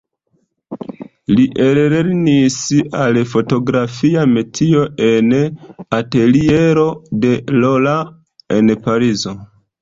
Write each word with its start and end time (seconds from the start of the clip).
Li 1.39 1.43
ellernis 1.65 2.55
al 3.03 3.19
fotografia 3.33 4.23
metio 4.31 4.81
en 5.09 5.29
ateliero 5.99 6.87
de 7.27 7.35
Laurent 7.59 8.11
en 8.59 8.75
Parizo. 8.89 9.37